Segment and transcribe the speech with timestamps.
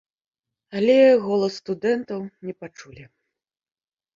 [0.77, 0.95] Але
[1.27, 2.19] голас студэнтаў
[2.49, 3.03] не пачулі.